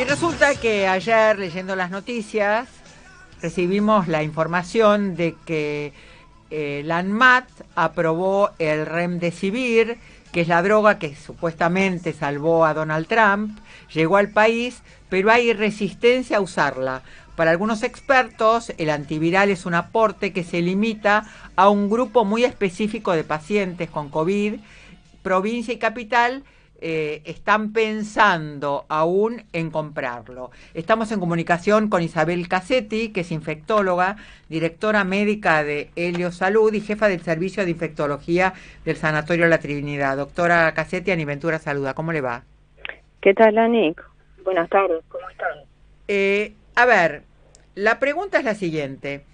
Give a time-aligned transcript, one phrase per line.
[0.00, 2.66] Y resulta que ayer, leyendo las noticias,
[3.42, 5.92] recibimos la información de que
[6.50, 9.98] eh, la ANMAT aprobó el Remdesivir,
[10.32, 13.58] que es la droga que supuestamente salvó a Donald Trump,
[13.92, 17.02] llegó al país, pero hay resistencia a usarla.
[17.36, 21.26] Para algunos expertos, el antiviral es un aporte que se limita
[21.56, 24.60] a un grupo muy específico de pacientes con COVID,
[25.22, 26.42] provincia y capital,
[26.82, 30.50] eh, están pensando aún en comprarlo.
[30.72, 34.16] Estamos en comunicación con Isabel Cassetti, que es infectóloga,
[34.48, 40.16] directora médica de Helio Salud y jefa del servicio de infectología del Sanatorio La Trinidad.
[40.16, 42.44] Doctora Cassetti, Aniventura Saluda, ¿cómo le va?
[43.20, 44.02] ¿Qué tal, Anik?
[44.42, 45.58] Buenas tardes, ¿cómo están?
[46.08, 47.24] Eh, a ver,
[47.74, 49.24] la pregunta es la siguiente.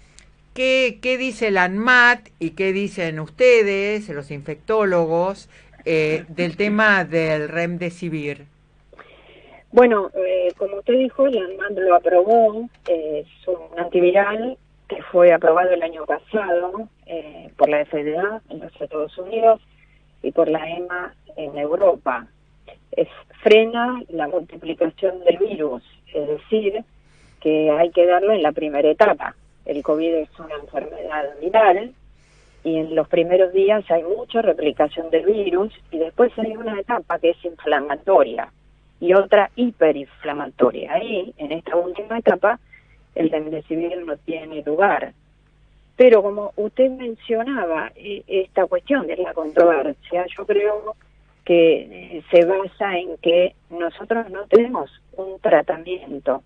[0.53, 5.49] ¿Qué, ¿Qué dice la ANMAT y qué dicen ustedes, los infectólogos,
[5.89, 8.45] eh, del tema del Remdesivir?
[9.71, 14.57] Bueno, eh, como usted dijo, la ANMAT lo aprobó, es un antiviral
[14.89, 19.61] que fue aprobado el año pasado eh, por la FDA en los Estados Unidos
[20.23, 22.27] y por la EMA en Europa.
[22.91, 23.07] Es,
[23.41, 26.83] frena la multiplicación del virus, es decir,
[27.39, 29.35] que hay que darlo en la primera etapa.
[29.65, 31.93] El COVID es una enfermedad viral
[32.67, 37.17] y en los primeros días hay mucha replicación del virus y después hay una etapa
[37.17, 38.51] que es inflamatoria
[38.99, 40.91] y otra hiperinflamatoria.
[40.91, 42.59] Ahí, en esta última etapa,
[43.15, 45.13] el remdesivir no tiene lugar.
[45.95, 50.95] Pero como usted mencionaba, e, esta cuestión de la controversia, yo creo
[51.45, 56.43] que eh, se basa en que nosotros no tenemos un tratamiento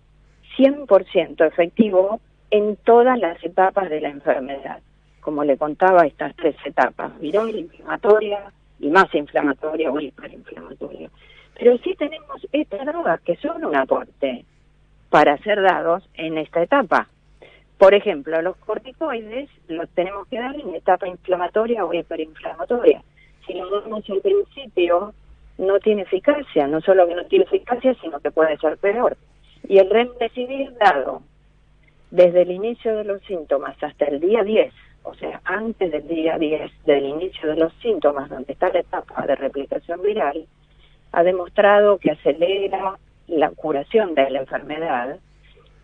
[0.56, 2.20] 100% efectivo
[2.52, 4.80] en todas las etapas de la enfermedad
[5.22, 11.08] como le contaba, estas tres etapas, viral, inflamatoria y más inflamatoria o hiperinflamatoria.
[11.58, 14.44] Pero sí tenemos estas drogas que son un aporte
[15.10, 17.08] para ser dados en esta etapa.
[17.78, 23.02] Por ejemplo, los corticoides los tenemos que dar en etapa inflamatoria o hiperinflamatoria.
[23.46, 25.14] Si lo damos al principio,
[25.58, 29.16] no tiene eficacia, no solo que no tiene eficacia, sino que puede ser peor.
[29.68, 31.22] Y el remdesivir dado
[32.10, 34.72] desde el inicio de los síntomas hasta el día 10
[35.04, 39.26] o sea, antes del día 10 del inicio de los síntomas, donde está la etapa
[39.26, 40.46] de replicación viral,
[41.12, 45.18] ha demostrado que acelera la curación de la enfermedad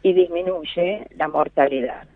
[0.02, 2.06] y disminuye la mortalidad.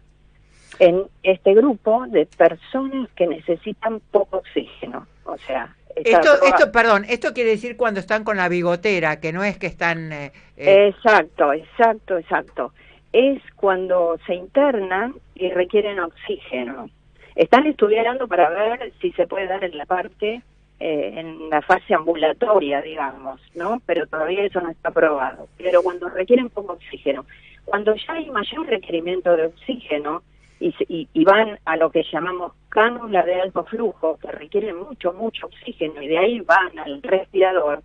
[0.78, 7.34] En este grupo de personas que necesitan poco oxígeno, o sea, esto, esto, perdón, esto
[7.34, 10.10] quiere decir cuando están con la bigotera, que no es que están...
[10.10, 12.72] Eh, eh, exacto, exacto, exacto
[13.12, 16.88] es cuando se internan y requieren oxígeno.
[17.34, 20.42] Están estudiando para ver si se puede dar en la parte,
[20.80, 23.80] eh, en la fase ambulatoria, digamos, ¿no?
[23.86, 25.48] Pero todavía eso no está probado.
[25.56, 27.24] Pero cuando requieren poco oxígeno,
[27.64, 30.22] cuando ya hay mayor requerimiento de oxígeno
[30.60, 35.46] y, y, van a lo que llamamos cánula de alto flujo, que requieren mucho, mucho
[35.46, 37.82] oxígeno y de ahí van al respirador,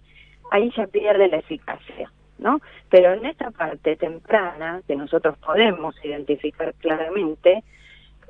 [0.52, 2.12] ahí ya pierde la eficacia.
[2.40, 2.62] ¿No?
[2.90, 7.64] Pero en esta parte temprana, que nosotros podemos identificar claramente,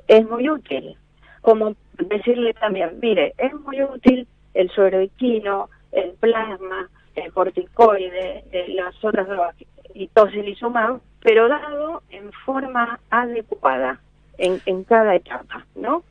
[0.06, 0.96] es muy útil.
[1.40, 8.66] Como decirle también, mire, es muy útil el suero equino, el plasma, el corticoide, eh,
[8.74, 9.54] las otras drogas
[9.94, 14.00] y tocilizumab, pero dado en forma adecuada
[14.38, 16.04] en, en cada etapa, ¿no?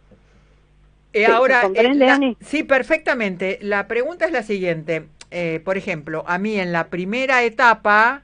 [1.13, 3.57] Eh, ahora, eh, sí, perfectamente.
[3.61, 5.07] La pregunta es la siguiente.
[5.31, 8.23] Eh, por ejemplo, a mí en la primera etapa,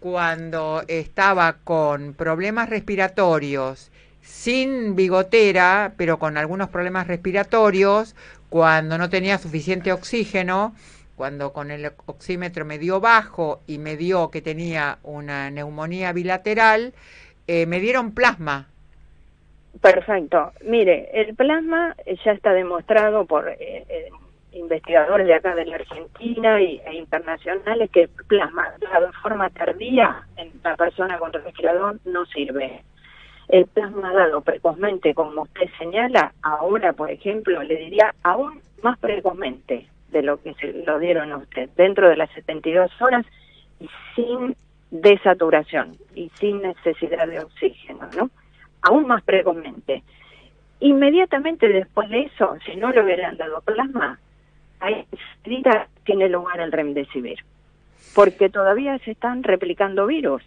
[0.00, 3.90] cuando estaba con problemas respiratorios,
[4.22, 8.14] sin bigotera, pero con algunos problemas respiratorios,
[8.48, 10.74] cuando no tenía suficiente oxígeno,
[11.16, 16.94] cuando con el oxímetro me dio bajo y me dio que tenía una neumonía bilateral,
[17.46, 18.68] eh, me dieron plasma.
[19.80, 20.52] Perfecto.
[20.64, 21.94] Mire, el plasma
[22.24, 24.10] ya está demostrado por eh,
[24.58, 30.22] investigadores de acá de la Argentina y, e internacionales que plasma dado en forma tardía
[30.36, 32.82] en la persona con respirador no sirve.
[33.48, 39.88] El plasma dado precozmente, como usted señala, ahora, por ejemplo, le diría aún más precozmente
[40.10, 43.24] de lo que se lo dieron a usted, dentro de las 72 horas
[43.80, 44.56] y sin
[44.90, 48.30] desaturación y sin necesidad de oxígeno, ¿no?
[48.82, 50.02] Aún más precozmente.
[50.80, 54.18] Inmediatamente después de eso, si no le hubieran dado plasma,
[54.80, 55.06] ahí
[56.04, 57.38] tiene lugar el remdesivir,
[58.14, 60.42] porque todavía se están replicando virus.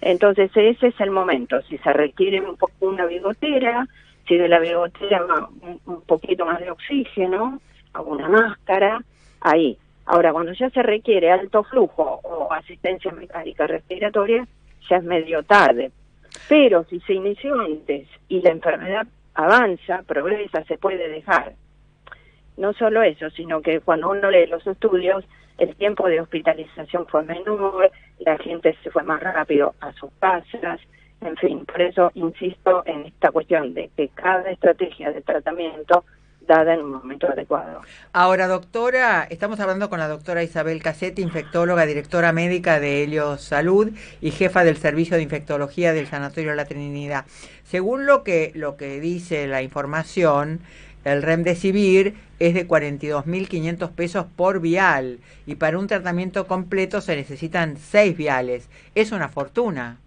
[0.00, 3.86] Entonces ese es el momento, si se requiere un poco una bigotera,
[4.26, 5.48] si de la bigotera va
[5.86, 7.60] un, poquito más de oxígeno,
[7.92, 9.00] alguna máscara,
[9.40, 9.78] ahí.
[10.04, 14.46] Ahora, cuando ya se requiere alto flujo o asistencia mecánica respiratoria,
[14.88, 15.90] ya es medio tarde.
[16.48, 21.54] Pero si se inició antes y la enfermedad avanza, progresa, se puede dejar.
[22.56, 25.24] No solo eso, sino que cuando uno lee los estudios,
[25.58, 30.80] el tiempo de hospitalización fue menor, la gente se fue más rápido a sus casas,
[31.20, 36.04] en fin, por eso insisto en esta cuestión de que cada estrategia de tratamiento
[36.46, 37.82] dada en un momento adecuado.
[38.12, 43.90] Ahora, doctora, estamos hablando con la doctora Isabel Casetti, infectóloga, directora médica de Helios Salud
[44.20, 47.24] y jefa del Servicio de Infectología del Sanatorio La Trinidad.
[47.64, 50.60] Según lo que, lo que dice la información,
[51.06, 57.76] el Remdesivir es de 42.500 pesos por vial y para un tratamiento completo se necesitan
[57.76, 58.68] seis viales.
[58.96, 59.98] Es una fortuna.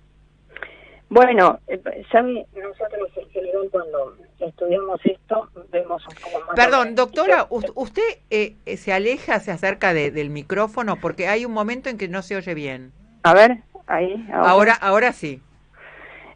[1.07, 1.81] Bueno, eh,
[2.11, 2.45] ¿sabe?
[2.53, 6.55] Nosotros en general cuando estudiamos esto vemos un poco más...
[6.55, 10.97] Perdón, doctora, ¿usted eh, se aleja, se acerca del micrófono?
[10.97, 12.91] Porque hay un momento en que no se oye bien.
[13.23, 14.27] A ver, ahí.
[14.33, 15.41] Ahora, ahora, sí.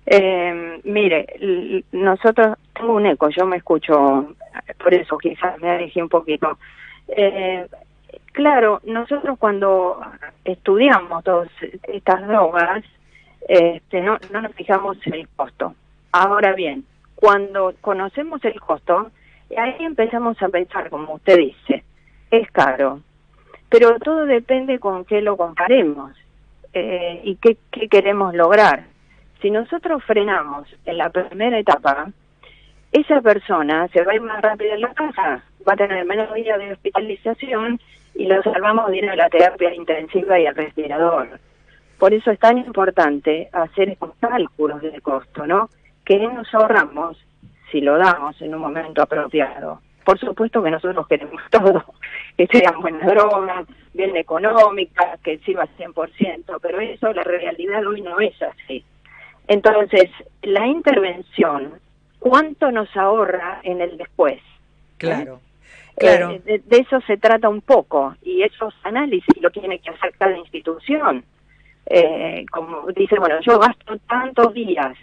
[0.06, 4.36] Eh, mire, nosotros, tengo un eco, yo me escucho,
[4.82, 6.58] por eso quizás me alejé un poquito.
[7.08, 7.68] Eh,
[8.32, 10.02] claro, nosotros cuando
[10.44, 11.50] estudiamos todas
[11.88, 12.84] estas drogas,
[13.48, 15.76] este, no, no nos fijamos en el costo.
[16.12, 16.86] Ahora bien,
[17.16, 19.12] cuando conocemos el costo,
[19.58, 21.84] ahí empezamos a pensar, como usted dice,
[22.32, 23.02] es caro,
[23.70, 26.12] pero todo depende con qué lo comparemos
[26.74, 28.86] eh, y qué, qué queremos lograr.
[29.42, 32.10] Si nosotros frenamos en la primera etapa,
[32.94, 36.34] esa persona se va a ir más rápido en la casa, va a tener menos
[36.34, 37.80] días de hospitalización
[38.14, 41.40] y lo salvamos de ir a la terapia intensiva y al respirador.
[41.98, 45.70] Por eso es tan importante hacer estos cálculos de costo, ¿no?
[46.06, 47.18] Que nos ahorramos
[47.72, 49.82] si lo damos en un momento apropiado.
[50.06, 51.84] Por supuesto que nosotros queremos todo,
[52.38, 58.20] que sean buenas drogas, bien económicas, que sirva 100%, pero eso la realidad hoy no
[58.20, 58.86] es así.
[59.48, 60.10] Entonces,
[60.44, 61.74] la intervención,
[62.24, 64.40] ¿cuánto nos ahorra en el después?
[64.98, 65.42] Claro.
[65.96, 66.32] Claro.
[66.32, 70.12] Eh, de, de, eso se trata un poco y esos análisis lo tiene que hacer
[70.18, 71.24] cada institución
[71.86, 74.98] eh, como dice, bueno, yo gasto tantos días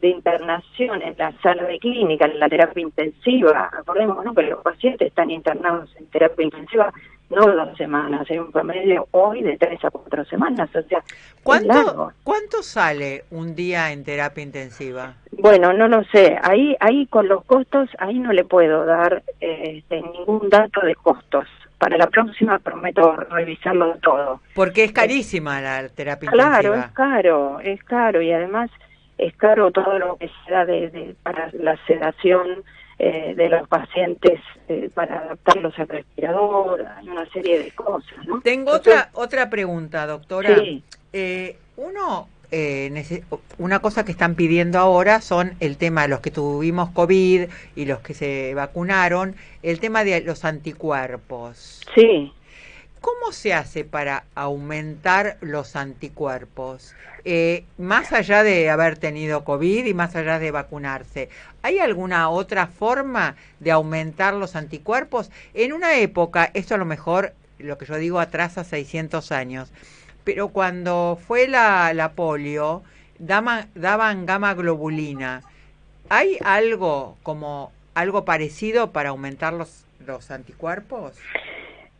[0.00, 4.34] de internación en la sala de clínica, en la terapia intensiva, acordemos ¿no?
[4.34, 6.92] que los pacientes están internados en terapia intensiva
[7.30, 11.02] no dos semanas, hay un promedio hoy de tres a cuatro semanas, o sea,
[11.42, 15.14] ¿Cuánto, ¿cuánto sale un día en terapia intensiva?
[15.32, 19.78] Bueno, no lo sé, ahí, ahí con los costos, ahí no le puedo dar eh,
[19.78, 21.46] este, ningún dato de costos,
[21.78, 24.40] para la próxima prometo revisarlo todo.
[24.54, 26.60] Porque es carísima la terapia intensiva.
[26.60, 28.70] Claro, es caro, es caro y además
[29.18, 32.64] es caro todo lo que se da de, para la sedación
[32.98, 38.26] eh, de los pacientes eh, para adaptarlos al respirador, hay una serie de cosas.
[38.26, 38.40] ¿no?
[38.40, 40.58] Tengo otra otra pregunta, doctora.
[40.58, 40.82] Sí.
[41.12, 43.22] Eh, uno eh,
[43.58, 47.84] una cosa que están pidiendo ahora son el tema de los que tuvimos COVID y
[47.84, 51.82] los que se vacunaron, el tema de los anticuerpos.
[51.94, 52.32] Sí.
[53.06, 56.92] ¿Cómo se hace para aumentar los anticuerpos?
[57.24, 61.28] Eh, más allá de haber tenido COVID y más allá de vacunarse,
[61.62, 65.30] ¿hay alguna otra forma de aumentar los anticuerpos?
[65.54, 69.70] En una época, esto a lo mejor, lo que yo digo, atrás a 600 años,
[70.24, 72.82] pero cuando fue la, la polio,
[73.20, 75.42] daban, daban gamma globulina.
[76.08, 81.14] ¿Hay algo como algo parecido para aumentar los, los anticuerpos?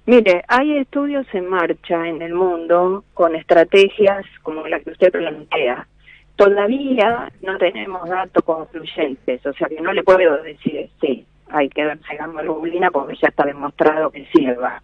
[0.06, 5.88] Mire, hay estudios en marcha en el mundo con estrategias como la que usted plantea.
[6.36, 11.84] Todavía no tenemos datos concluyentes, o sea que no le puedo decir sí, hay que
[11.84, 14.80] darse globulina porque ya está demostrado que sirva.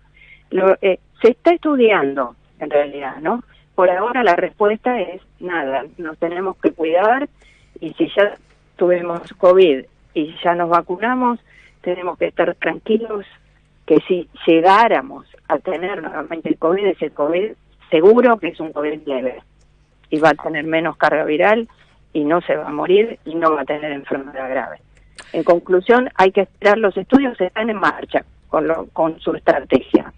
[0.50, 3.45] Lo, eh, se está estudiando, en realidad, ¿no?
[3.76, 7.29] Por ahora la respuesta es nada, nos tenemos que cuidar
[7.79, 8.35] y si ya
[8.75, 11.38] tuvimos COVID y ya nos vacunamos,
[11.81, 13.25] tenemos que estar tranquilos
[13.87, 17.53] que si llegáramos a tener nuevamente el COVID, ese COVID
[17.91, 19.43] seguro que es un COVID leve
[20.11, 21.69] y va a tener menos carga viral
[22.12, 24.79] y no se va a morir y no va a tener enfermedad grave.
[25.33, 30.12] En conclusión, hay que esperar, los estudios están en marcha con, lo, con su estrategia.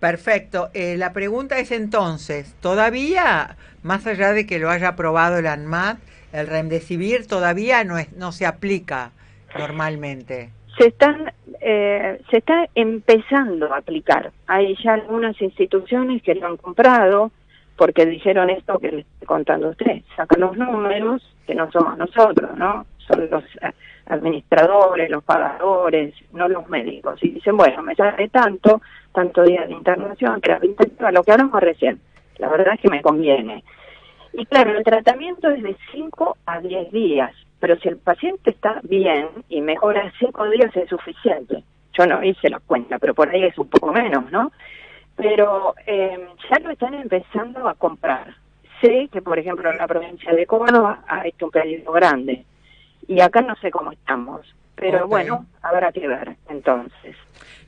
[0.00, 0.70] Perfecto.
[0.74, 5.98] Eh, la pregunta es entonces, ¿todavía, más allá de que lo haya aprobado el ANMAT,
[6.32, 9.12] el Remdesivir todavía no, es, no se aplica
[9.58, 10.50] normalmente?
[10.76, 11.32] Se están,
[11.68, 14.30] eh, se está empezando a aplicar.
[14.46, 17.32] Hay ya algunas instituciones que lo han comprado
[17.74, 20.02] porque dijeron esto que le estoy contando a usted.
[20.14, 22.86] Sacan los números, que no somos nosotros, ¿no?
[22.98, 23.42] Son los,
[24.06, 27.18] administradores, los pagadores, no los médicos.
[27.24, 28.80] Y dicen, bueno, me sale tanto,
[29.12, 32.00] tanto día de internación, terapia intensiva, lo que hablamos recién.
[32.38, 33.64] La verdad es que me conviene.
[34.34, 37.32] Y claro, el tratamiento es de 5 a 10 días,
[37.66, 41.64] pero si el paciente está bien y mejora 5 días es suficiente.
[41.98, 44.52] Yo no hice la cuenta, pero por ahí es un poco menos, ¿no?
[45.16, 48.36] Pero eh, ya lo están empezando a comprar.
[48.80, 52.44] Sé que, por ejemplo, en la provincia de Córdoba ha hecho un pedido grande
[53.08, 54.46] y acá no sé cómo estamos.
[54.76, 57.16] Pero bueno, habrá que ver entonces.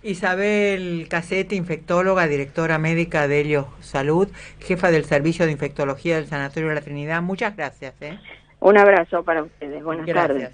[0.04, 4.28] Isabel Casete, infectóloga, directora médica de Helios Salud,
[4.60, 7.20] jefa del Servicio de Infectología del Sanatorio de la Trinidad.
[7.20, 8.00] Muchas gracias.
[8.00, 8.16] ¿eh?
[8.60, 9.82] Un abrazo para ustedes.
[9.82, 10.50] Buenas tardes.